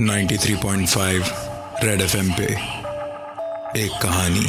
[0.00, 1.22] 93.5
[1.84, 2.44] red FM पे
[3.80, 4.46] एक कहानी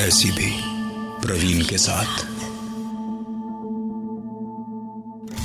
[0.00, 0.50] ऐसी भी
[1.26, 2.24] प्रवीण के साथ।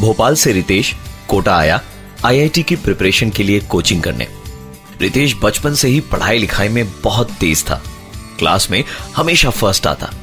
[0.02, 0.96] भोपाल से रितेश
[1.28, 1.82] कोटा आया
[2.26, 4.28] आईआईटी की प्रिपरेशन के लिए कोचिंग करने।
[5.02, 7.82] रितेश बचपन से ही पढ़ाई लिखाई में बहुत तेज था।
[8.40, 8.84] क्लास में
[9.16, 10.14] हमेशा फ़र्स्ट आता।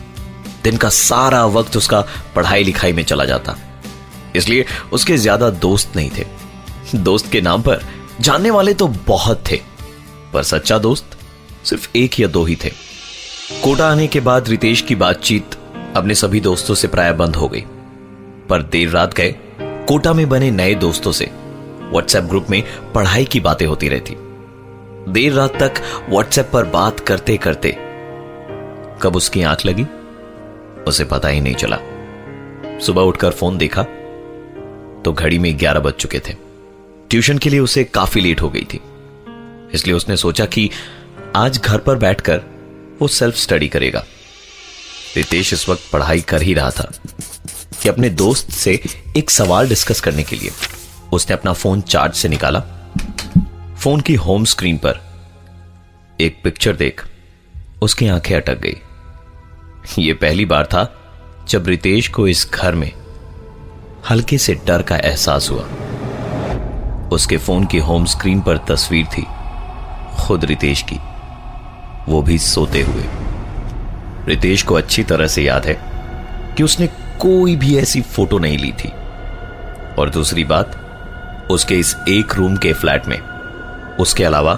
[0.64, 2.04] दिन का सारा वक्त उसका
[2.36, 3.56] पढ़ाई लिखाई में चला जाता।
[4.36, 6.39] इसलिए उसके ज़्यादा दोस्त नहीं थे।
[6.94, 7.82] दोस्त के नाम पर
[8.20, 9.60] जानने वाले तो बहुत थे,
[10.32, 11.16] पर सच्चा दोस्त
[11.64, 12.70] सिर्फ़ एक या दो ही थे।
[13.64, 15.56] कोटा आने के बाद रितेश की बातचीत
[15.96, 17.64] अपने सभी दोस्तों से प्राय बंद हो गई।
[18.48, 21.30] पर देर रात गए, कोटा में बने नए दोस्तों से
[21.82, 22.62] व्हाट्सएप ग्रुप में
[22.94, 24.16] पढ़ाई की बातें होती रहती।
[25.08, 27.76] देर रात तक व्हाट्सएप पर बात करते करते
[29.02, 29.86] कब उसकी आँख लगी,
[30.84, 31.78] उसे पता ही नहीं चला।
[32.80, 33.82] सुबह उठकर फ़ोन देखा
[35.04, 36.34] तो घड़ी में ग्यारह बज चुके थे।
[37.10, 38.80] ट्यूशन के लिए उसे काफ़ी लेट हो गई थी।
[39.74, 40.70] इसलिए उसने सोचा कि
[41.36, 42.42] आज घर पर बैठकर
[43.00, 44.04] वो सेल्फ स्टडी करेगा।
[45.16, 46.92] रितेश इस वक्त पढ़ाई कर ही रहा था
[47.82, 48.82] कि अपने दोस्त से
[49.16, 50.50] एक सवाल डिस्कस करने के लिए।
[51.12, 52.60] उसने अपना फ़ोन चार्ज से निकाला।
[53.80, 55.00] फ़ोन की होम स्क्रीन पर
[56.20, 57.04] एक पिक्चर देख
[57.82, 58.76] उसकी आँखें अटक गई।
[59.98, 60.86] यह पहली बार था
[61.48, 62.92] जब रितेश को इस घर में
[64.10, 65.68] हल्के से डर का एहसास हुआ।
[67.12, 69.26] उसके फ़ोन की होम स्क्रीन पर तस्वीर थी,
[70.18, 70.98] खुद रितेश की।
[72.08, 73.04] वो भी सोते हुए।
[74.26, 75.78] रितेश को अच्छी तरह से याद है
[76.56, 76.86] कि उसने
[77.20, 78.88] कोई भी ऐसी फ़ोटो नहीं ली थी।
[79.98, 80.76] और दूसरी बात,
[81.50, 83.18] उसके इस एक रूम के फ्लैट में,
[83.96, 84.54] उसके अलावा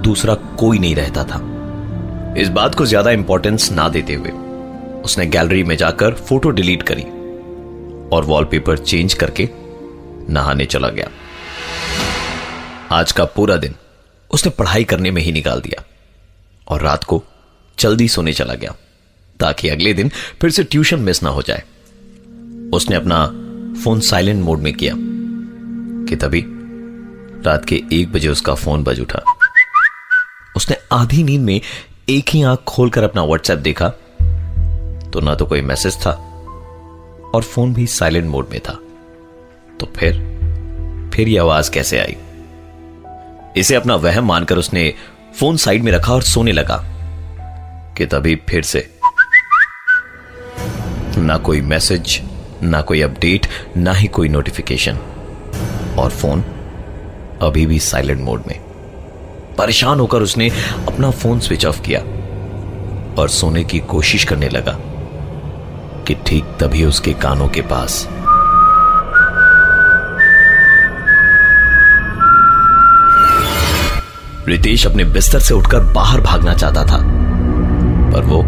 [0.00, 1.40] दूसरा कोई नहीं रहता था।
[2.38, 4.30] इस बात को ज़्यादा इंपॉर्टेंस ना देते हुए,
[5.02, 7.02] उसने गैलरी में जाकर फ़ोटो डिलीट करी
[8.12, 9.48] और वॉलपेपर चेंज करके
[10.30, 11.08] नहाने चला गया।
[12.90, 13.74] आज का पूरा दिन
[14.30, 15.82] उसने पढ़ाई करने में ही निकाल दिया
[16.68, 17.22] और रात को
[17.78, 18.74] जल्दी सोने चला गया,
[19.40, 21.62] ताकि अगले दिन फिर से ट्यूशन मिस ना हो जाए।
[22.72, 23.24] उसने अपना
[23.82, 26.42] फ़ोन साइलेंट मोड में किया, कि तभी
[27.46, 29.22] रात के एक बजे उसका फ़ोन बज उठा।
[30.56, 31.60] उसने आधी नींद में
[32.08, 33.88] एक ही आँख खोलकर अपना व्हाट्सएप देखा
[35.12, 36.10] तो ना तो कोई मैसेज था
[37.34, 38.78] और फ़ोन भी साइलेंट मोड में था।
[39.80, 40.12] तो फिर
[41.14, 42.16] फिर यह आवाज़ कैसे आई?
[43.58, 44.94] इसे अपना वहम मानकर उसने
[45.38, 46.84] फ़ोन साइड में रखा और सोने लगा
[47.98, 48.90] कि तभी फिर से
[51.18, 52.20] ना कोई मैसेज,
[52.62, 54.98] ना कोई अपडेट, ना ही कोई नोटिफिकेशन
[55.98, 56.44] और फ़ोन
[57.42, 58.58] अभी भी साइलेंट मोड में।
[59.54, 60.48] परेशान होकर उसने
[60.88, 62.00] अपना फ़ोन स्विच ऑफ़ किया
[63.20, 64.76] और सोने की कोशिश करने लगा
[66.04, 68.08] कि ठीक तभी उसके कानों के पास
[74.48, 76.98] रितेश अपने बिस्तर से उठकर बाहर भागना चाहता था,
[78.12, 78.40] पर वो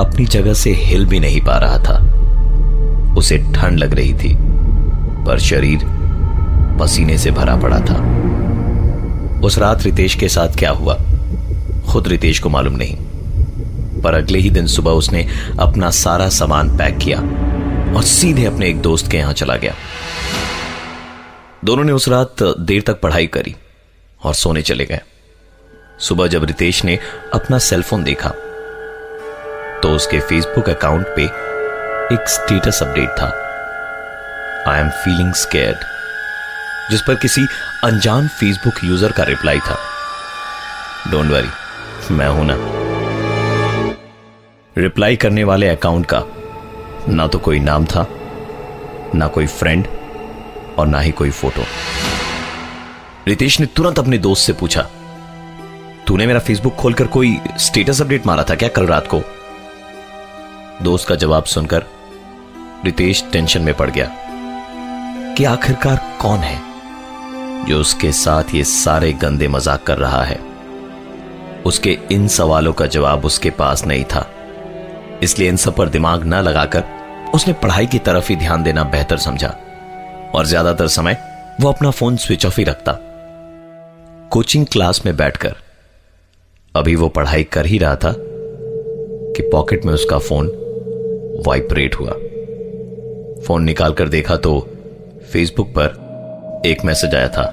[0.00, 1.96] अपनी जगह से हिल भी नहीं पा रहा था।
[3.14, 4.34] उसे ठंड लग रही थी,
[5.26, 5.80] पर शरीर
[6.80, 7.96] पसीने से भरा पड़ा था।
[9.44, 10.94] उस रात रितेश के साथ क्या हुआ,
[11.88, 12.96] खुद रितेश को मालूम नहीं,
[14.02, 15.26] पर अगले ही दिन सुबह उसने
[15.60, 17.18] अपना सारा सामान पैक किया
[17.96, 19.74] और सीधे अपने एक दोस्त के यहाँ चला गया।
[21.64, 23.54] दोनों ने उस रात देर तक पढ़ाई करी।
[24.20, 25.00] और सोने चले गए।
[25.98, 26.98] सुबह जब रितेश ने
[27.34, 28.30] अपना सेलफोन देखा
[29.82, 31.24] तो उसके फेसबुक अकाउंट पे
[32.14, 33.26] एक स्टेटस अपडेट था।
[34.68, 35.84] आई एम फीलिंग स्केर्ड
[36.90, 37.46] जिस पर किसी
[37.84, 39.76] अनजान फेसबुक यूज़र का रिप्लाई था।
[41.10, 42.56] डोंट वरी मैं हूँ ना।
[44.76, 46.22] रिप्लाई करने वाले अकाउंट का
[47.08, 48.06] ना तो कोई नाम था,
[49.14, 49.86] ना कोई फ्रेंड
[50.78, 51.62] और ना ही कोई फ़ोटो
[53.28, 54.82] रितेश ने तुरंत अपने दोस्त से पूछा,
[56.06, 59.20] तूने मेरा फेसबुक खोलकर कोई स्टेटस अपडेट मारा था क्या कल रात को?
[60.82, 61.84] दोस्त का जवाब सुनकर
[62.84, 64.06] रितेश टेंशन में पड़ गया,
[65.34, 70.38] कि आखिरकार कौन है जो उसके साथ ये सारे गंदे मज़ाक कर रहा है?
[71.66, 74.26] उसके इन सवालों का जवाब उसके पास नहीं था,
[75.22, 79.18] इसलिए इन सब पर दिमाग न लगाकर उसने पढ़ाई की तरफ़ ही ध्यान देना बेहतर
[79.18, 79.48] समझा
[80.34, 81.18] और ज़्यादातर समय
[81.60, 82.98] वो अपना फ़ोन स्विच ऑफ़ ही रखता।
[84.32, 85.54] कोचिंग क्लास में बैठकर।
[86.76, 88.14] अभी वो पढ़ाई कर ही रहा था
[89.36, 90.48] कि पॉकेट में उसका फ़ोन
[91.46, 92.10] वाइब्रेट हुआ।
[93.42, 94.68] फ़ोन निकालकर देखा तो
[95.32, 97.46] फेसबुक पर एक मैसेज आया था।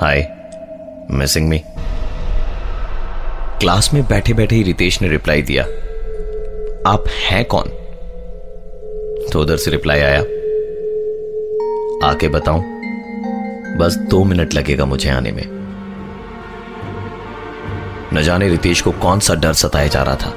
[0.00, 0.28] हाय,
[1.10, 1.62] मिसिंग मी।
[3.60, 5.64] क्लास में बैठे बैठे ही रितेश ने रिप्लाई दिया।
[6.86, 7.68] आप हैं कौन?
[9.32, 10.20] तो उधर से रिप्लाई आया।
[12.08, 12.62] आके बताऊँ,
[13.78, 15.59] बस दो मिनट लगेगा मुझे आने में।
[18.12, 20.34] न जाने रितेश को कौन सा डर सताया जा रहा था।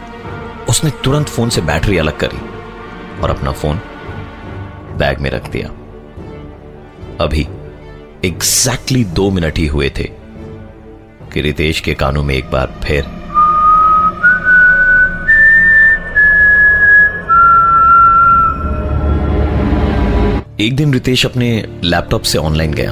[0.69, 2.37] उसने तुरंत फ़ोन से बैटरी अलग करी
[3.21, 3.81] और अपना फ़ोन
[4.97, 5.67] बैग में रख दिया।
[7.21, 7.41] अभी
[8.25, 10.03] एग्जैक्टली दो मिनट ही हुए थे
[11.33, 13.03] कि रितेश के कानों में एक बार फिर
[20.59, 22.91] एक दिन रितेश अपने लैपटॉप से ऑनलाइन गया।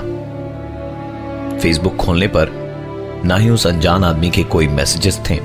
[1.60, 2.61] फेसबुक खोलने पर
[3.26, 5.38] ना ही उस अनजान आदमी के कोई मैसेजेस थे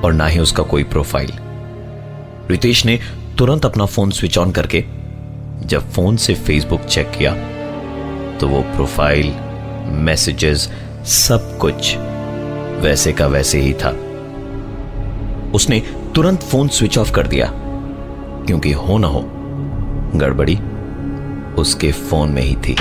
[0.00, 1.32] और ना ही उसका कोई प्रोफ़ाइल
[2.50, 2.98] रितेश ने
[3.38, 4.84] तुरंत अपना फ़ोन स्विच ऑन करके
[5.66, 7.34] जब फ़ोन से फेसबुक चेक किया
[8.38, 9.32] तो वो प्रोफ़ाइल
[10.04, 10.70] मैसेजेस
[11.06, 11.96] सब कुछ
[12.82, 13.90] वैसे का वैसे ही था।
[15.54, 15.80] उसने
[16.14, 17.50] तुरंत फ़ोन स्विच ऑफ़ कर दिया,
[18.46, 19.22] क्योंकि हो ना हो,
[20.16, 20.58] गड़बड़ी
[21.58, 22.76] उसके फ़ोन में ही थी।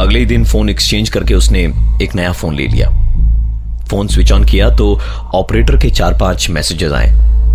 [0.00, 1.60] अगले ही दिन फ़ोन एक्सचेंज करके उसने
[2.02, 2.88] एक नया फ़ोन ले लिया।
[3.90, 5.00] फ़ोन स्विच ऑन किया तो
[5.34, 7.08] ऑपरेटर के चार पाँच मैसेजेस आए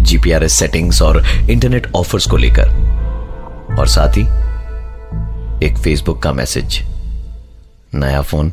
[0.03, 4.23] जीपीआरएस सेटिंग्स और इंटरनेट ऑफर्स को लेकर। और साथ ही
[5.67, 6.81] एक फेसबुक का मैसेज
[7.95, 8.51] नया फ़ोन,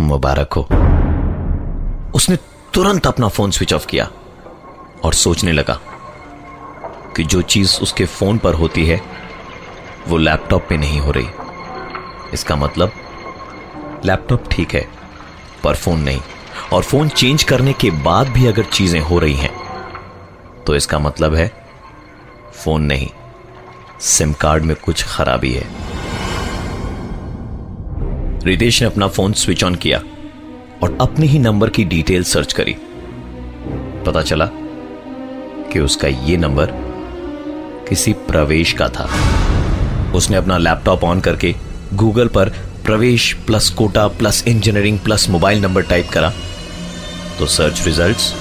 [0.00, 0.62] मुबारक हो।
[2.14, 2.36] उसने
[2.74, 4.08] तुरंत अपना फ़ोन स्विच ऑफ़ किया
[5.04, 5.78] और सोचने लगा
[7.16, 9.00] कि जो चीज़ उसके फ़ोन पर होती है,
[10.08, 11.26] वो लैपटॉप पे नहीं हो रही।
[12.34, 12.92] इसका मतलब
[14.04, 14.86] लैपटॉप ठीक है,
[15.64, 16.20] पर फ़ोन नहीं।
[16.72, 19.50] और फ़ोन चेंज करने के बाद भी अगर चीज़ें हो रही हैं
[20.66, 21.46] तो इसका मतलब है
[22.54, 23.08] फ़ोन नहीं।
[24.00, 25.64] सिम कार्ड में कुछ खराबी है।
[28.44, 29.98] रितेश ने अपना फ़ोन स्विच ऑन किया
[30.82, 32.76] और अपने ही नंबर की डिटेल सर्च करी।
[34.06, 34.48] पता चला
[35.72, 36.70] कि उसका यह नंबर
[37.88, 39.08] किसी प्रवेश का था।
[40.14, 41.54] उसने अपना लैपटॉप ऑन करके
[41.94, 42.48] गूगल पर
[42.84, 46.32] Pravesh plus Kota plus engineering plus mobile number type करा
[47.38, 48.34] तो सर्च रिजल्ट्स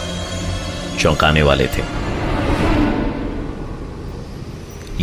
[1.00, 1.81] चौंकाने वाले थे।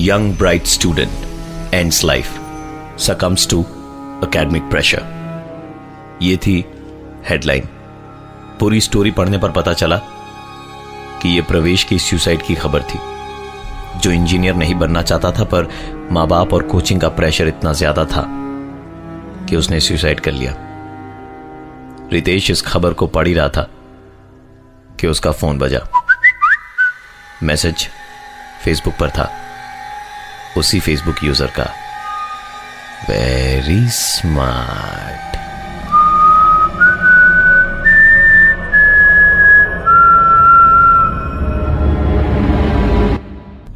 [0.00, 2.38] Young bright student ends life
[2.98, 3.62] succumbs to
[4.22, 6.64] academic pressure ये थी
[7.28, 7.68] हेडलाइन
[8.60, 9.96] पूरी स्टोरी पढ़ने पर पता चला
[11.22, 12.98] कि यह प्रवेश की सुसाइड की खबर थी।
[14.02, 15.68] जो इंजीनियर नहीं बनना चाहता था, पर
[16.12, 18.24] माँ बाप और कोचिंग का प्रेशर इतना ज़्यादा था
[19.48, 20.54] कि उसने सुसाइड कर लिया।
[22.12, 23.68] रितेश इस खबर को पढ़ ही रहा था
[25.00, 25.80] कि उसका फ़ोन बजा।
[27.42, 27.88] मैसेज
[28.64, 29.30] फेसबुक पर था।
[30.58, 31.64] उसी फेसबुक यूज़र का।
[33.08, 35.25] वेरी स्मार्ट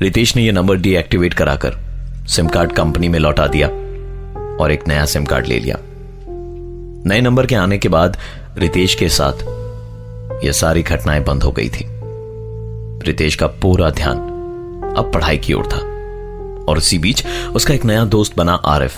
[0.03, 1.75] रितेश ने यह नंबर डीएक्टिवेट कराकर
[2.27, 3.69] सिम कार्ड कंपनी में लौटा दिया
[4.57, 5.77] और एक नया सिम कार्ड ले लिया।
[7.07, 8.17] नए नंबर के आने के बाद
[8.59, 9.33] रितेश के साथ
[10.45, 11.85] यह सारी घटनाएँ बंद हो गई थी।
[13.07, 14.17] रितेश का पूरा ध्यान
[14.97, 15.79] अब पढ़ाई की ओर था
[16.65, 18.95] और इसी बीच उसका एक नया दोस्त बना आरिफ।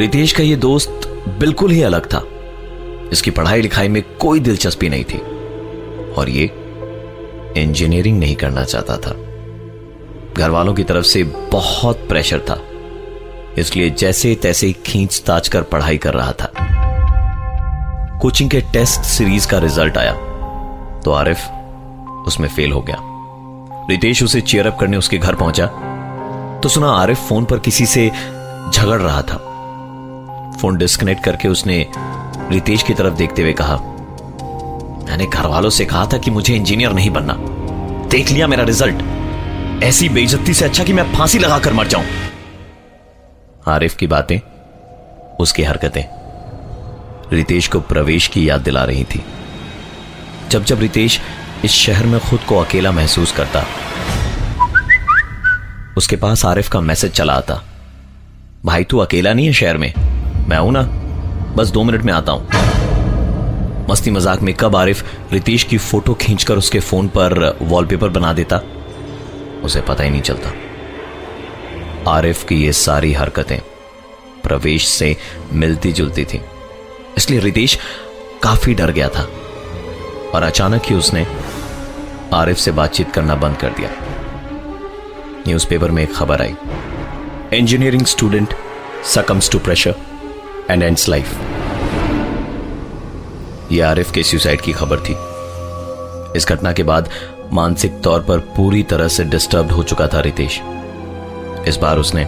[0.00, 1.00] रितेश का यह दोस्त
[1.40, 2.22] बिल्कुल ही अलग था।
[3.12, 5.18] इसकी पढ़ाई लिखाई में कोई दिलचस्पी नहीं थी
[6.12, 6.44] और ये
[7.56, 9.26] इंजीनियरिंग नहीं करना चाहता था।
[10.36, 11.22] घर वालों की तरफ़ से
[11.52, 12.60] बहुत प्रेशर था।
[13.58, 16.52] इसलिए जैसे तैसे खींच ताच कर पढ़ाई कर रहा था।
[18.22, 20.12] कोचिंग के टेस्ट सीरीज़ का रिज़ल्ट आया।
[21.04, 21.38] तो आरिफ,
[22.26, 22.96] उसमें फेल हो गया।
[23.90, 25.66] रितेश उसे चेयरअप करने उसके घर पहुँचा।
[26.62, 28.10] तो सुना आरिफ फ़ोन पर किसी से
[28.74, 29.36] झगड़ रहा था।
[30.60, 33.76] फ़ोन डिस्कनेक्ट करके उसने रितेश की तरफ़ देखते हुए कहा,
[35.06, 37.36] मैंने घर वालों से कहा था कि मुझे इंजीनियर नहीं बनना।
[38.08, 39.02] देख लिया मेरा रिज़ल्ट
[39.84, 42.04] ऐसी बेइज्जती से अच्छा कि मैं फांसी लगाकर मर जाऊँ।
[43.68, 44.38] आरिफ की बातें,
[45.40, 46.02] उसकी हरकतें।
[47.32, 49.22] रितेश को प्रवेश की याद दिला रही थी।
[50.50, 51.20] जब जब रितेश
[51.64, 53.64] इस शहर में खुद को अकेला महसूस करता,
[55.96, 57.62] उसके पास आरिफ का मैसेज चला आता,
[58.64, 59.92] भाई, तू अकेला नहीं है शहर में।
[60.48, 60.82] मैं हूँ ना।
[61.56, 62.48] बस दो मिनट में आता हूँ।
[63.90, 68.60] मस्ती मज़ाक में कब आरिफ रितेश की फ़ोटो खींचकर उसके फ़ोन पर वॉलपेपर बना देता
[69.64, 70.52] उसे पता ही नहीं चलता।
[72.10, 73.58] आरिफ की ये सारी हरकतें
[74.42, 75.16] प्रवेश से
[75.52, 76.40] मिलती जुलती थी।
[77.16, 77.78] इसलिए रितेश
[78.42, 79.22] काफ़ी डर गया था
[80.34, 81.26] और अचानक ही उसने
[82.34, 83.90] आरिफ से बातचीत करना बंद कर दिया।
[85.46, 86.54] न्यूज़पेपर में एक खबर आई।
[87.58, 88.54] Engineering student
[89.04, 89.94] succumbs to pressure
[90.70, 91.38] and ends life
[93.72, 95.14] यह आरिफ के सुसाइड की खबर थी।
[96.36, 97.08] इस घटना के बाद
[97.52, 100.60] मानसिक तौर पर पूरी तरह से डिस्टर्ब हो चुका था रितेश।
[101.68, 102.24] इस बार उसने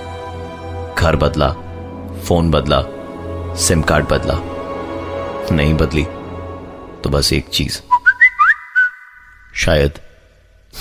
[0.98, 1.48] घर बदला
[2.20, 2.82] फ़ोन बदला
[3.54, 4.34] सिम कार्ड बदला।
[5.54, 6.04] नहीं बदली
[7.04, 7.80] तो बस एक चीज़।
[9.54, 9.98] शायद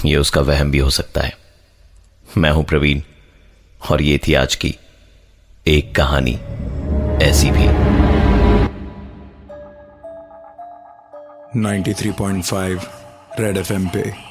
[0.06, 1.38] ये उसका वहम भी हो सकता है।
[2.38, 3.02] मैं हूँ प्रवीण,
[3.92, 4.76] और ये थी आज की
[5.68, 6.34] एक कहानी
[7.24, 7.68] ऐसी भी।
[11.60, 12.90] 93.5
[13.40, 14.31] रेड एफएम पे।